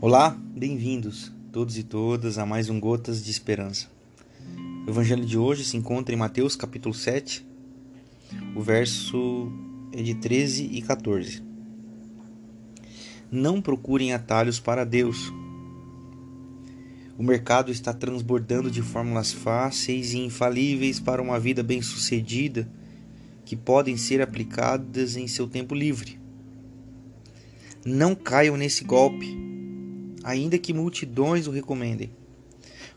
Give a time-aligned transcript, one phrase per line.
[0.00, 3.88] Olá, bem-vindos todos e todas a mais um Gotas de Esperança.
[4.86, 7.44] O evangelho de hoje se encontra em Mateus capítulo 7,
[8.54, 9.50] o verso
[9.92, 11.42] é de 13 e 14.
[13.28, 15.32] Não procurem atalhos para Deus.
[17.18, 22.70] O mercado está transbordando de fórmulas fáceis e infalíveis para uma vida bem-sucedida
[23.44, 26.20] que podem ser aplicadas em seu tempo livre.
[27.84, 29.47] Não caiam nesse golpe
[30.28, 32.10] ainda que multidões o recomendem.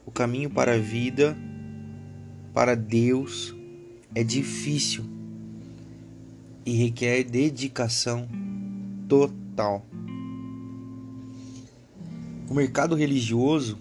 [0.06, 1.38] O caminho para a vida,
[2.54, 3.56] para Deus,
[4.14, 5.06] é difícil
[6.66, 8.28] e requer dedicação
[9.08, 9.86] total.
[12.50, 13.78] O mercado religioso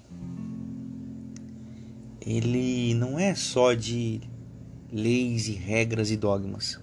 [2.25, 4.21] ele não é só de
[4.93, 6.81] leis e regras e dogmas.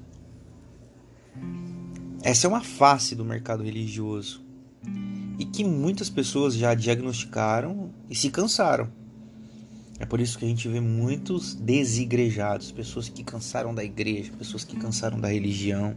[2.21, 4.45] Essa é uma face do mercado religioso
[5.38, 8.90] e que muitas pessoas já diagnosticaram e se cansaram.
[9.99, 14.63] É por isso que a gente vê muitos desigrejados, pessoas que cansaram da igreja, pessoas
[14.63, 15.96] que cansaram da religião.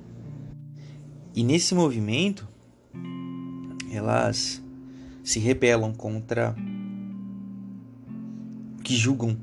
[1.35, 2.49] E nesse movimento,
[3.91, 4.63] elas
[5.23, 6.55] se rebelam contra
[8.79, 9.37] o que julgam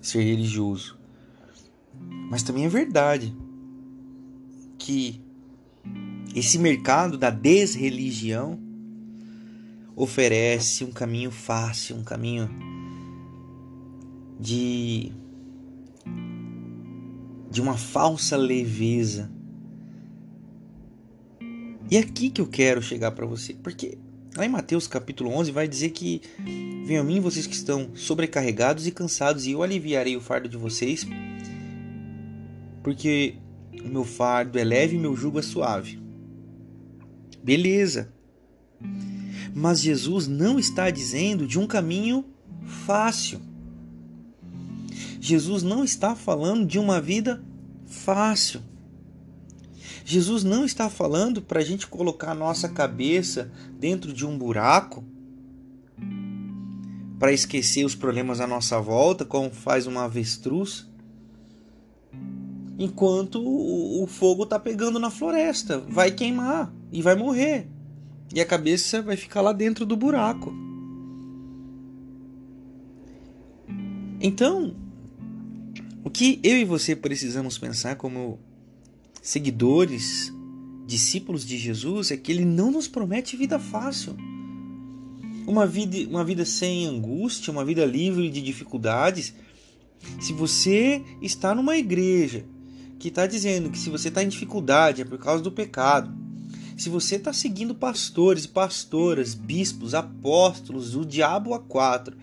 [0.00, 0.98] ser religioso.
[2.30, 3.34] Mas também é verdade
[4.78, 5.22] que
[6.34, 8.63] esse mercado da desreligião
[9.96, 12.48] oferece um caminho fácil, um caminho
[14.38, 15.12] de
[17.50, 19.30] de uma falsa leveza.
[21.88, 23.96] E é aqui que eu quero chegar para você, porque
[24.36, 26.20] lá em Mateus capítulo 11 vai dizer que
[26.84, 30.56] venham a mim vocês que estão sobrecarregados e cansados e eu aliviarei o fardo de
[30.56, 31.06] vocês,
[32.82, 33.36] porque
[33.84, 36.02] o meu fardo é leve e meu jugo é suave.
[37.40, 38.12] Beleza.
[39.54, 42.24] Mas Jesus não está dizendo de um caminho
[42.66, 43.40] fácil.
[45.20, 47.40] Jesus não está falando de uma vida
[47.86, 48.60] fácil.
[50.04, 55.04] Jesus não está falando para a gente colocar a nossa cabeça dentro de um buraco
[57.18, 60.86] para esquecer os problemas à nossa volta, como faz uma avestruz,
[62.76, 65.78] enquanto o fogo está pegando na floresta.
[65.88, 67.68] Vai queimar e vai morrer
[68.32, 70.52] e a cabeça vai ficar lá dentro do buraco.
[74.20, 74.74] Então,
[76.02, 78.38] o que eu e você precisamos pensar como
[79.20, 80.32] seguidores,
[80.86, 84.16] discípulos de Jesus, é que ele não nos promete vida fácil.
[85.46, 89.34] Uma vida, uma vida sem angústia, uma vida livre de dificuldades.
[90.20, 92.46] Se você está numa igreja
[92.98, 96.23] que está dizendo que se você está em dificuldade é por causa do pecado,
[96.76, 102.16] se você está seguindo pastores, pastoras, bispos, apóstolos, o diabo a quatro,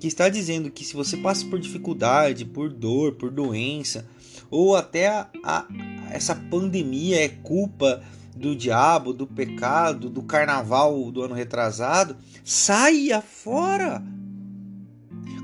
[0.00, 4.06] que está dizendo que se você passa por dificuldade, por dor, por doença,
[4.50, 5.66] ou até a, a,
[6.10, 8.02] essa pandemia é culpa
[8.36, 14.02] do diabo, do pecado, do carnaval do ano retrasado, saia fora.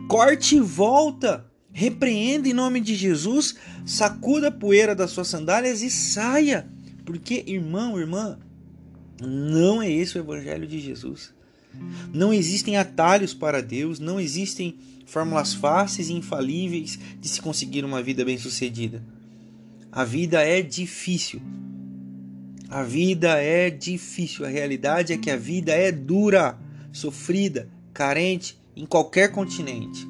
[0.09, 1.47] Corte e volta.
[1.72, 3.55] Repreenda em nome de Jesus,
[3.87, 6.67] sacuda a poeira das suas sandálias e saia.
[7.10, 8.38] Porque, irmão, irmã,
[9.21, 11.34] não é esse o evangelho de Jesus.
[12.15, 18.00] Não existem atalhos para Deus, não existem fórmulas fáceis e infalíveis de se conseguir uma
[18.00, 19.03] vida bem-sucedida.
[19.91, 21.43] A vida é difícil.
[22.69, 24.47] A vida é difícil.
[24.47, 26.56] A realidade é que a vida é dura,
[26.92, 30.06] sofrida, carente em qualquer continente.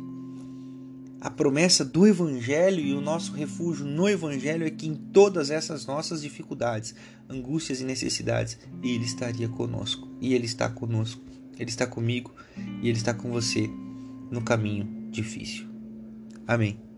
[1.20, 5.84] A promessa do Evangelho e o nosso refúgio no Evangelho é que em todas essas
[5.84, 6.94] nossas dificuldades,
[7.28, 10.08] angústias e necessidades, Ele estaria conosco.
[10.18, 11.22] E Ele está conosco.
[11.58, 12.34] Ele está comigo
[12.82, 13.68] e Ele está com você
[14.30, 15.66] no caminho difícil.
[16.46, 16.89] Amém.